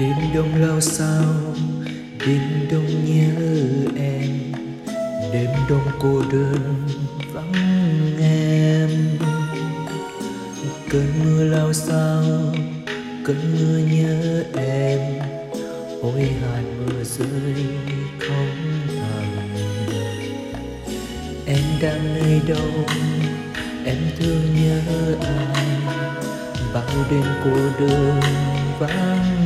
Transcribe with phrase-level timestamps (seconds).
[0.00, 1.24] đêm đông lao sao
[2.26, 3.34] đêm đông nhớ
[3.96, 4.52] em.
[5.32, 6.88] Đêm đông cô đơn
[7.32, 7.52] vắng
[8.20, 8.90] em.
[10.90, 12.22] Cơn mưa lao sao
[13.24, 15.00] cơn mưa nhớ em.
[16.02, 17.64] Ôi, hạt mưa rơi
[18.18, 18.56] không
[18.88, 19.48] thầm
[21.46, 22.84] em đang nơi đâu,
[23.84, 24.80] em thương nhớ
[25.22, 25.66] ai?
[26.74, 28.20] Bao đêm cô đơn
[28.78, 29.39] vắng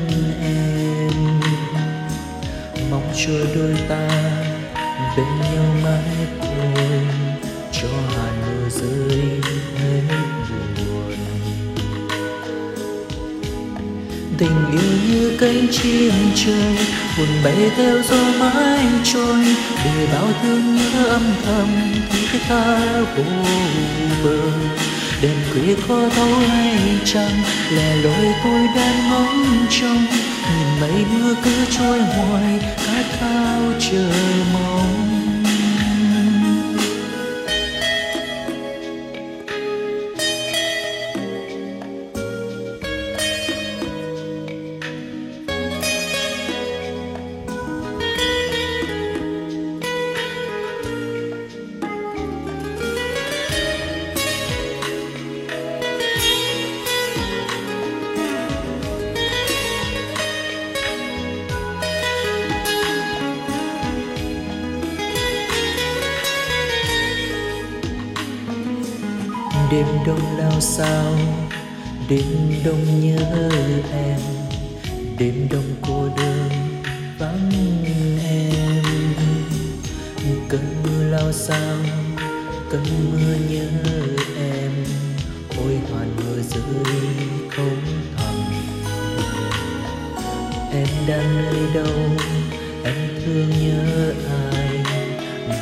[3.27, 4.09] cho đôi ta,
[5.17, 7.07] bên nhau mãi thôi
[7.73, 9.21] cho hạt mưa rơi
[9.79, 10.17] hết
[10.77, 11.17] buồn.
[14.39, 16.77] Tình yêu như cánh chim trời,
[17.19, 19.45] buồn bay theo gió mãi trôi,
[19.85, 21.69] để bao thương nhớ âm thầm
[22.33, 23.25] thiết tha vô
[24.25, 24.39] bờ.
[25.23, 27.43] Đêm khuya khó thấu hay chăng
[27.77, 30.07] lẻ loi tôi đang ngóng trông
[30.80, 34.11] mây mưa cứ trôi hoài khát khao chờ
[34.53, 35.23] mong.
[69.84, 71.14] Đêm đông lao sao
[72.08, 73.48] đêm đông nhớ
[73.92, 74.20] em.
[75.18, 76.50] Đêm đông cô đơn
[77.18, 77.50] vắng
[78.24, 78.83] em.
[80.48, 81.77] Cơn mưa lao sao
[82.70, 83.68] cơn mưa nhớ
[84.39, 84.70] em.
[85.58, 86.62] Ôi, hoàn mưa rơi
[87.56, 87.80] không
[88.16, 88.34] thầm.
[90.72, 91.95] Em đang nơi đâu,
[92.84, 94.12] em thương nhớ
[94.52, 94.84] ai?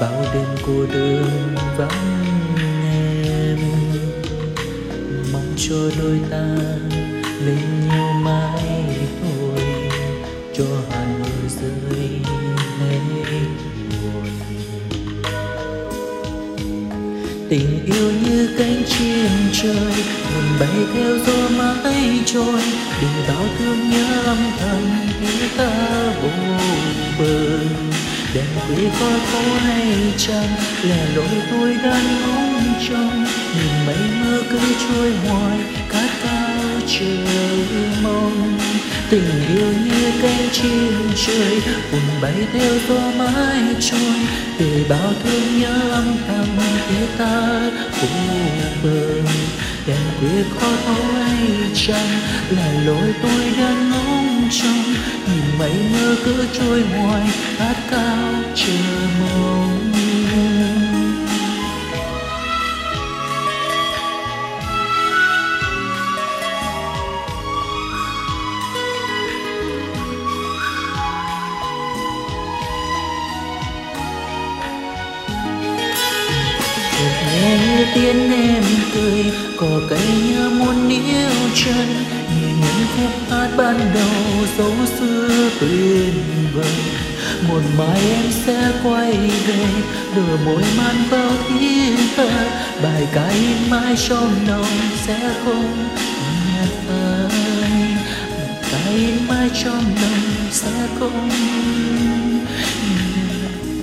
[0.00, 2.31] Bao đêm cô đơn vắng
[5.68, 6.46] cho đôi ta
[7.46, 8.84] lên nhau mãi
[9.22, 9.64] thôi,
[10.54, 12.08] cho hạt mưa rơi
[13.30, 13.46] hết
[14.02, 14.26] buồn
[17.50, 19.92] tình yêu như cánh chim trời,
[20.34, 22.62] buồn bay theo gió mãi trôi,
[23.02, 24.82] đừng bao thương nhớ âm thầm
[25.20, 25.70] khi ta
[26.22, 26.28] vô
[27.18, 27.58] bờ.
[28.34, 30.48] Đèn khuya có phố hay chăng
[30.82, 33.24] là lỗi tôi đang ngóng trong,
[33.54, 37.16] nhìn mây mưa cứ trôi hoài khát khao chờ
[38.02, 38.58] mong.
[39.10, 40.92] Tình yêu như cánh chim
[41.26, 41.62] trời,
[41.92, 44.14] buồn bay theo gió mãi trôi.
[44.58, 46.46] Để bao thương nhớ âm thầm
[46.88, 47.60] phía ta
[48.00, 48.08] vô
[48.82, 49.22] bờ
[49.86, 51.04] đèn khuya khó thấu
[51.74, 54.94] chăng là lối tôi đang ngóng trông.
[55.26, 57.28] Nhìn mây mưa cứ trôi hoài
[57.58, 58.72] khát khao chờ
[59.20, 60.11] mong.
[81.64, 81.86] Chân,
[82.34, 86.14] nhìn những khúc hát ban đầu dấu xưa tuyệt
[86.54, 86.78] vời.
[87.48, 89.12] Một mai em sẽ quay
[89.46, 89.66] về,
[90.16, 92.30] đưa môi man vào thiên thơ
[92.82, 94.66] bài ca in mãi trong lòng
[95.06, 95.88] sẽ không
[96.54, 97.96] nhạt phai.
[98.70, 101.28] Ca in mãi trong lòng sẽ không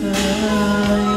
[0.05, 1.08] nhạt phai.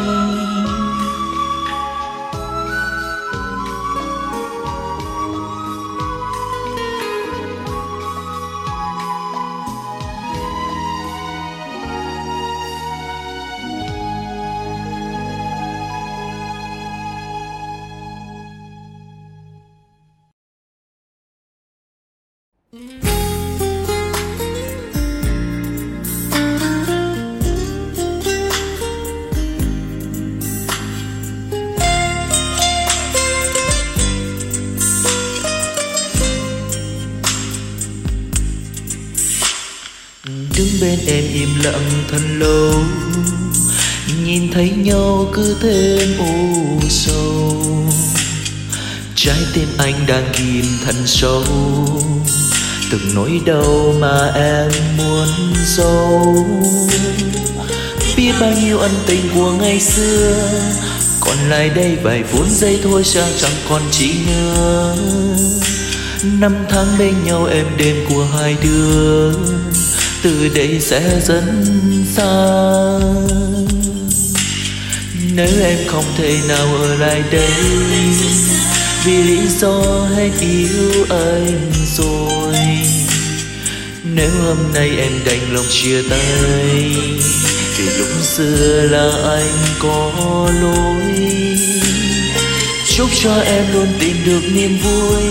[40.83, 42.75] Bên em im lặng thật lâu.
[44.25, 47.63] Nhìn thấy nhau cứ thêm u sầu.
[49.17, 51.45] Trái tim anh đang ghim thật sâu.
[52.91, 55.29] Từng nỗi đau mà em muốn
[55.67, 56.37] giấu.
[58.17, 60.49] Biết bao nhiêu ân tình của ngày xưa.
[61.21, 64.97] Còn lại đây vài phút giây thôi sao chẳng còn chi nữa.
[66.23, 69.33] Năm tháng bên nhau em đêm của hai đứa
[70.23, 71.65] từ đây sẽ dần
[72.17, 72.59] xa.
[75.35, 77.51] Nếu em không thể nào ở lại đây,
[79.05, 82.55] vì lý do hết yêu anh rồi.
[84.05, 86.51] Nếu hôm nay em đành lòng chia tay
[87.77, 90.13] vì lúc xưa là anh có
[90.63, 91.29] lỗi.
[92.97, 95.23] Chúc cho em luôn tìm được niềm vui.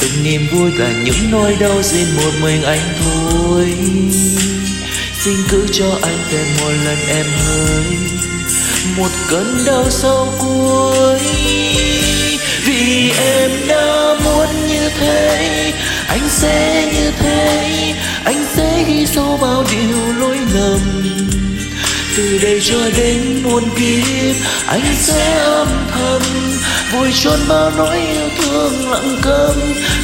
[0.00, 3.23] Từng niềm vui là những nỗi đau riêng một mình anh thôi
[5.24, 7.84] xin cứ cho anh thêm một lần em hơi
[8.96, 11.18] một cơn đau sâu cuối.
[12.64, 15.72] Vì em đã muốn như thế,
[16.08, 17.94] anh sẽ như thế,
[18.24, 20.80] anh sẽ ghi sâu bao điều lỗi lầm.
[22.16, 24.36] Từ đây cho đến muôn kiếp,
[24.66, 26.22] anh sẽ âm thầm
[26.92, 29.56] vùi chôn bao nỗi yêu thương lặng câm.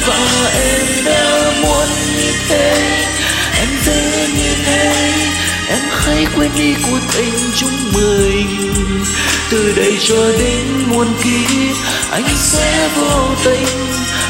[0.07, 3.05] Và em đã muốn như thế
[3.87, 5.13] em như thế.
[5.69, 9.03] Em hãy quên đi cuộc tình chúng mình
[9.49, 11.75] từ đây cho đến muôn kiếp
[12.11, 13.67] anh sẽ vô tình.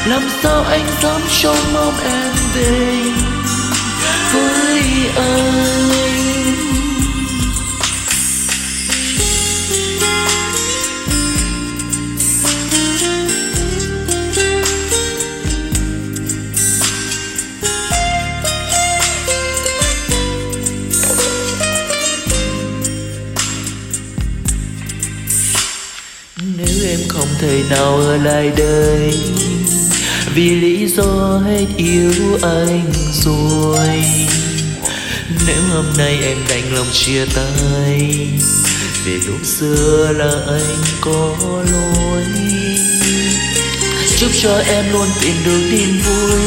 [0.06, 3.02] Làm sao anh dám trông mong em về
[4.32, 4.82] với
[5.16, 6.21] anh
[28.24, 29.14] lại đây.
[30.34, 34.04] Vì lý do hết yêu anh rồi.
[35.46, 38.28] Nếu hôm nay em đành lòng chia tay,
[39.04, 41.36] vì lúc xưa là anh có
[41.72, 42.24] lỗi.
[44.18, 46.40] Chúc cho em luôn tìm được niềm vui,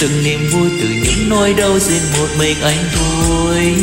[0.00, 3.74] từng niềm vui từ những nỗi đau riêng một mình anh thôi.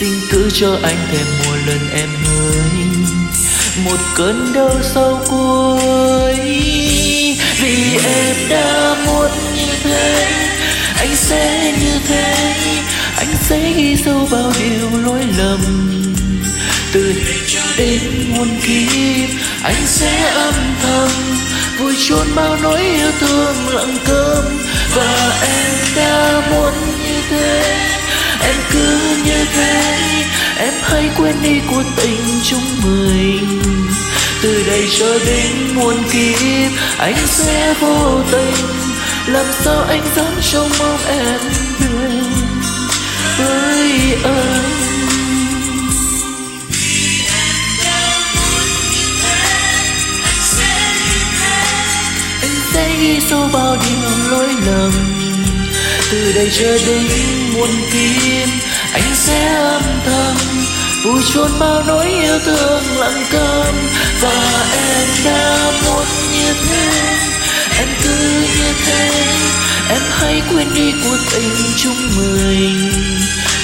[0.00, 2.79] Xin cứ cho anh thêm một lần em ơi
[3.76, 6.34] một cơn đau sâu cuối.
[7.60, 10.26] Vì em đã muốn như thế,
[10.98, 12.54] anh sẽ như thế.
[13.16, 15.60] Anh sẽ ghi sâu bao điều lỗi lầm.
[16.92, 17.14] Từ
[17.78, 19.28] đến muôn kiếp,
[19.62, 21.10] anh sẽ âm thầm
[21.78, 24.44] vùi chôn bao nỗi yêu thương lặng cơm
[24.94, 26.72] và em đã muốn
[27.04, 27.78] như thế,
[28.42, 30.00] em cứ như thế.
[30.58, 33.62] em hãy quên đi cuộc tình chúng mình.
[34.42, 38.66] Từ đây cho đến muôn kiếp, anh sẽ vô tình.
[39.26, 41.40] Làm sao anh dám trông mong em
[41.80, 42.22] về
[43.38, 44.64] với anh?
[52.42, 54.92] Anh sẽ ghi sâu bao điều lỗi lầm.
[56.10, 57.06] Từ đây cho đến
[57.54, 58.48] muôn kiếp,
[58.92, 60.36] anh sẽ âm thầm
[61.04, 63.74] vùi chôn bao nỗi yêu thương lặng câm
[64.20, 66.90] và em đã muốn như thế.
[67.78, 69.10] Em cứ như thế.
[69.88, 72.90] Em hãy quên đi cuộc tình chúng mình.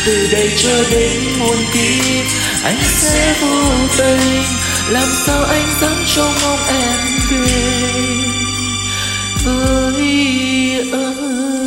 [0.07, 2.25] Từ đây cho đến muôn kiếp,
[2.65, 4.43] anh sẽ vô tình
[4.89, 7.01] làm sao anh dám trông mong em
[7.31, 7.47] về
[9.45, 10.05] với
[10.93, 11.66] anh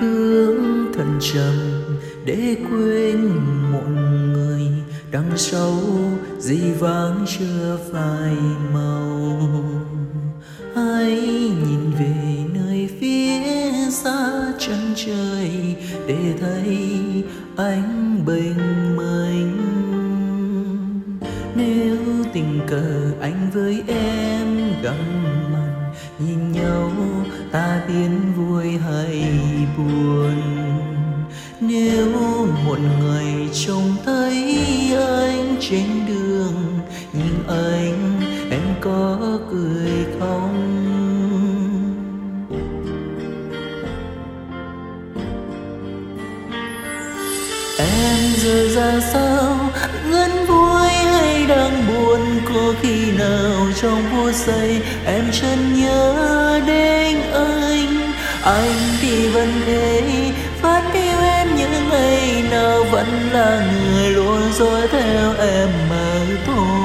[0.00, 0.58] bước
[0.94, 1.54] thần chậm
[2.24, 3.28] để quên
[3.72, 4.62] một người.
[5.10, 5.74] Đằng sau
[6.38, 8.34] dĩ vãng chưa phai
[8.74, 9.40] màu.
[10.74, 11.10] Hãy
[11.66, 15.76] nhìn về nơi phía xa chân trời
[16.06, 16.88] để thấy
[17.56, 19.56] ánh bình minh.
[21.54, 21.96] Nếu
[22.32, 25.19] tình cờ anh với em gặp
[33.30, 34.56] ngày trông thấy
[34.96, 36.78] anh trên đường,
[37.12, 38.20] nhìn anh,
[38.50, 39.18] em có
[39.50, 40.56] cười không?
[47.78, 49.70] Em giờ ra sao?
[50.10, 52.20] Ngân vui hay đang buồn?
[52.54, 58.12] Có khi nào trong phút giây em chân nhớ đến anh?
[58.42, 60.02] Anh thì vẫn thế
[63.00, 66.79] vẫn là người luôn dõi theo em mà thôi.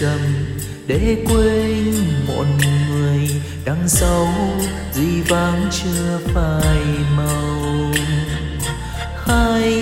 [0.00, 0.20] Trầm
[0.86, 1.94] để quên
[2.26, 3.30] một người
[3.64, 4.28] đằng sau,
[4.92, 6.84] gì vắng chưa phai
[7.16, 7.92] màu.
[9.26, 9.72] Hãy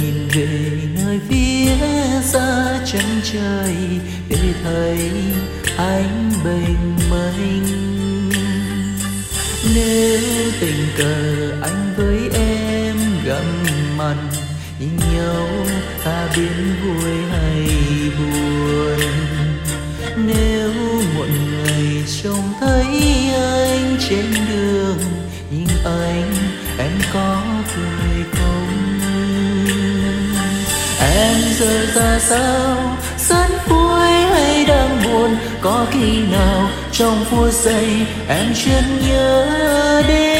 [0.00, 1.76] nhìn về nơi phía
[2.22, 3.76] xa chân trời
[4.28, 5.10] để thấy
[5.76, 7.66] ánh bình minh.
[9.74, 10.20] Nếu
[10.60, 13.44] tình cờ anh với em gặp
[13.96, 14.16] mặt
[14.80, 15.48] nhìn nhau
[16.04, 17.68] ta biến vui hay
[18.18, 18.45] buồn.
[22.76, 24.98] Thấy anh trên đường,
[25.50, 26.32] nhìn anh,
[26.78, 27.42] em có
[27.76, 28.98] cười không?
[31.00, 32.96] Em giờ ra sao?
[33.28, 35.36] Rất vui hay đang buồn?
[35.60, 40.35] Có khi nào trong phút giây em chợt nhớ đến?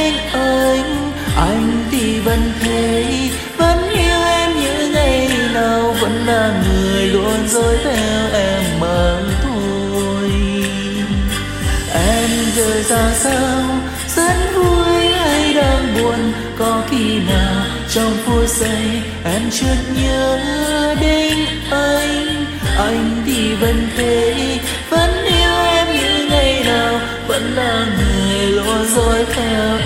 [18.47, 20.39] Giây em chợt nhớ
[21.01, 21.39] đến
[21.71, 22.47] anh.
[22.79, 24.35] Anh thì vẫn thế,
[24.91, 29.86] vẫn yêu em như ngày nào, vẫn là người luôn dõi theo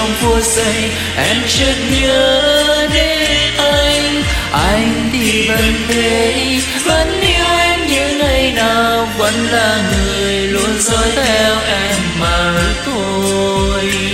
[0.00, 4.22] trong phút giây em chợt nhớ đến anh.
[4.52, 11.08] Anh thì vẫn thế, vẫn yêu em như ngày nào, vẫn là người luôn dõi
[11.16, 12.54] theo em mà
[12.84, 14.09] thôi.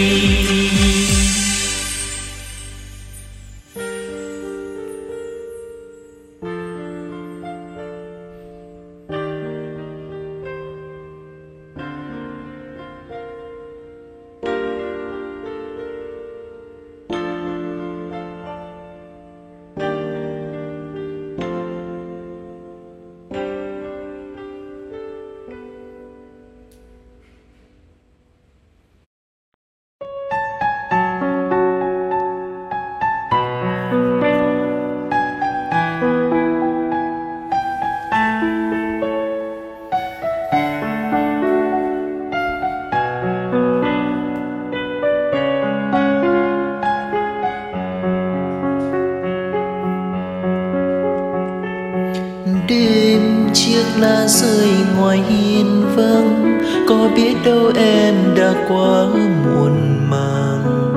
[58.69, 59.07] Quá
[59.45, 60.93] muộn màng.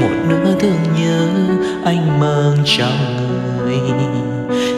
[0.00, 1.26] Một nửa thương nhớ
[1.84, 3.16] anh mang trong
[3.58, 3.80] người.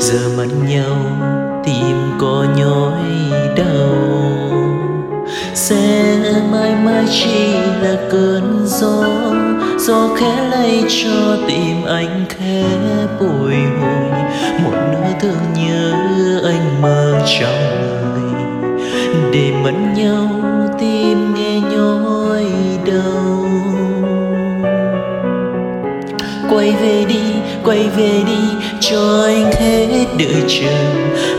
[0.00, 0.96] Giờ mất nhau
[1.64, 3.02] tim có nhói
[3.56, 3.94] đau.
[5.54, 6.18] Sẽ
[6.52, 9.04] mãi mãi chỉ là cơn gió
[9.78, 12.64] gió khẽ lay cho tim anh khẽ
[13.20, 14.22] bồi hồi.
[14.64, 15.92] Một nửa thương nhớ
[16.44, 17.62] anh mang trong
[18.14, 18.42] người.
[19.32, 20.51] Để mất nhau
[27.72, 30.72] quay về đi, cho anh hết đợi chờ.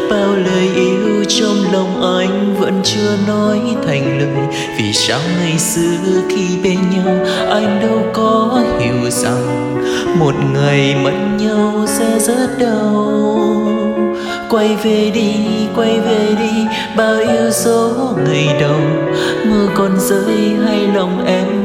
[0.09, 4.47] Bao lời yêu trong lòng anh vẫn chưa nói thành lời.
[4.77, 9.75] Vì sao ngày xưa khi bên nhau, anh đâu có hiểu rằng
[10.19, 13.49] một ngày mất nhau sẽ rất đau.
[14.49, 15.35] Quay về đi,
[15.75, 16.65] quay về đi,
[16.97, 18.81] bao yêu dấu ngày đầu.
[19.45, 21.62] Mưa còn rơi hay lòng em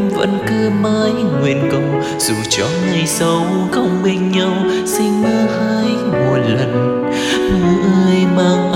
[0.70, 1.82] mãi nguyện cầu.
[2.18, 4.52] Dù cho ngày sau không bên nhau,
[4.86, 7.02] xin mơ hai một lần.
[7.50, 8.67] Mưa ơi mang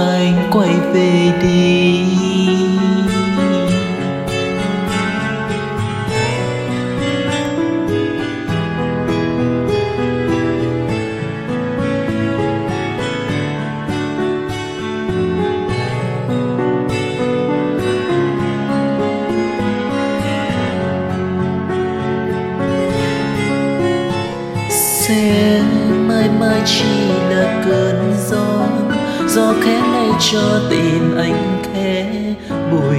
[30.30, 32.06] cho tim anh khẽ
[32.50, 32.96] bồi hồi.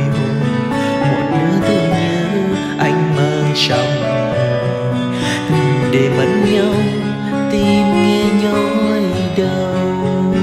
[1.01, 2.25] Một nhớ thương nhớ
[2.79, 3.93] anh mang trong
[5.91, 6.73] để mất nhau
[7.51, 9.03] tim nghe nhói
[9.37, 10.33] đau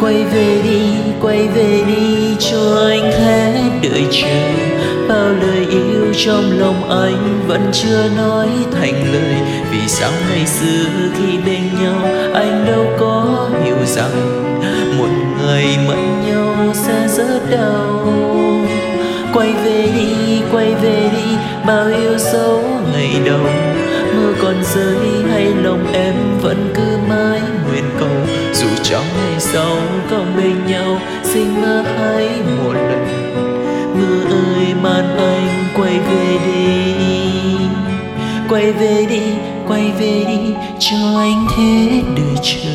[0.00, 0.80] quay về đi,
[1.20, 4.41] quay về đi, cho anh hết đợi chờ
[6.12, 9.34] yêu trong lòng anh vẫn chưa nói thành lời.
[9.70, 14.10] Vì sao ngày xưa khi bên nhau, anh đâu có hiểu rằng
[14.98, 15.08] một
[15.42, 18.06] ngày mất nhau sẽ rất đau.
[19.34, 23.46] Quay về đi, quay về đi, bao yêu dấu ngày đầu.
[24.14, 28.26] Mưa còn rơi hay lòng em vẫn cứ mãi nguyện cầu.
[28.52, 29.76] Dù trong ngày sau
[30.10, 32.28] còn bên nhau, xin mơ hãy
[32.64, 33.06] một lần.
[33.94, 35.51] Mưa ơi màn anh
[36.14, 37.66] về đi.
[38.48, 39.22] Quay về đi,
[39.68, 42.70] quay về đi cho anh thế đời chờ.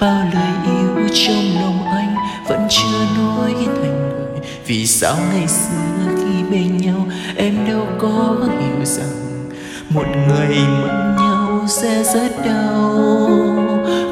[0.00, 2.14] Bao lời yêu trong lòng anh
[2.48, 4.40] vẫn chưa nói thành lời.
[4.66, 9.48] Vì sao ngày xưa khi bên nhau, em đâu có hiểu rằng
[9.90, 13.28] một người mất nhau sẽ rất đau.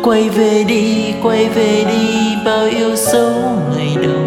[0.02, 3.32] Quay về đi, quay về đi, bao yêu dấu
[3.76, 4.26] ngày đầu.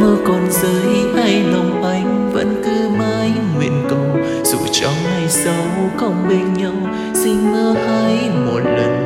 [0.00, 2.17] Mưa còn rơi hay lòng anh.
[5.48, 6.74] Dấu không bên nhau
[7.14, 8.97] xin mơ hãy một lần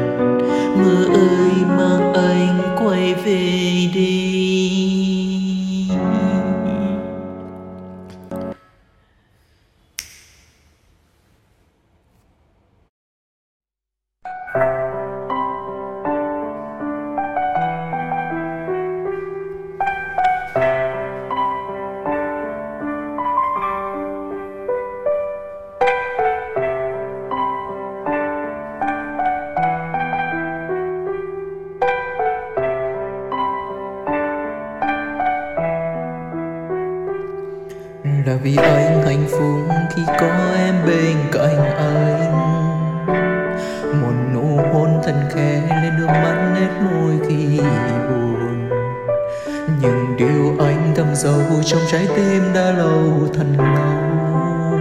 [50.22, 54.78] Yêu anh thầm sâu trong trái tim đã lâu thật lâu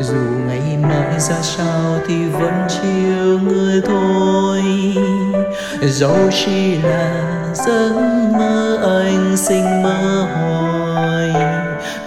[0.00, 0.14] dù
[0.48, 4.62] ngày mai ra sao thì vẫn chia người thôi.
[5.82, 7.92] Dẫu chỉ là giấc
[8.38, 11.34] mơ anh sinh mơ hoài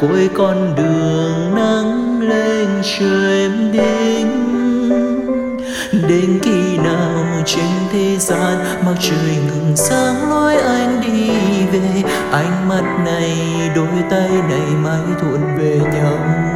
[0.01, 2.67] cuối con đường nắng lên
[2.99, 4.27] trời em đến
[6.07, 10.18] đến khi nào trên thế gian mặt trời ngừng sáng
[12.31, 13.35] ánh mắt này
[13.75, 16.48] đôi tay này mãi thuận về nhau.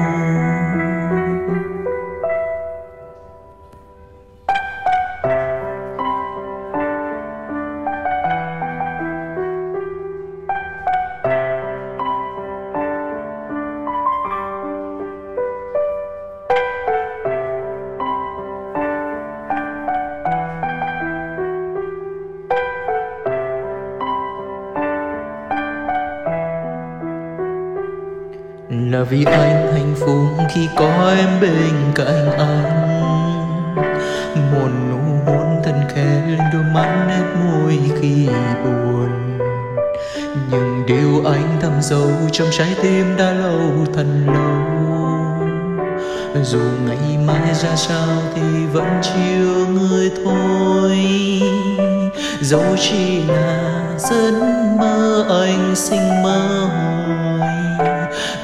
[29.13, 32.93] Vì anh hạnh phúc khi có em bên cạnh anh.
[34.51, 38.27] Một nụ hôn thân khẽ lên đôi mắt nét môi khi
[38.63, 39.39] buồn.
[40.51, 44.63] Nhưng điều anh thầm sâu trong trái tim đã lâu thật lâu.
[46.43, 50.97] Dù ngày mai ra sao thì vẫn chiều người thôi.
[52.41, 54.31] Dẫu chỉ là giấc
[54.79, 57.22] mơ anh sinh mơ hồ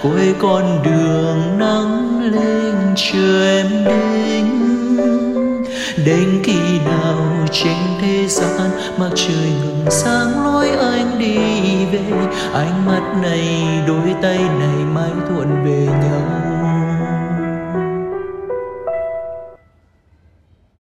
[0.04, 4.46] cuối con đường nắng lên chờ em đến.
[6.06, 11.38] Đến khi nào trên thế gian mặt trời ngừng sáng, lối anh đi
[11.92, 12.04] về.
[12.54, 16.59] Ánh mắt này đôi tay này mãi thuận về nhau.